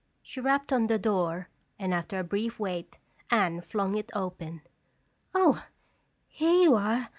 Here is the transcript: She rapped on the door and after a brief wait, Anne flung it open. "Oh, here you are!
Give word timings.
She 0.23 0.41
rapped 0.41 0.73
on 0.73 0.87
the 0.87 0.97
door 0.97 1.47
and 1.77 1.93
after 1.93 2.17
a 2.17 2.23
brief 2.23 2.59
wait, 2.59 2.97
Anne 3.29 3.61
flung 3.61 3.93
it 3.93 4.09
open. 4.15 4.61
"Oh, 5.35 5.63
here 6.27 6.55
you 6.59 6.73
are! 6.73 7.09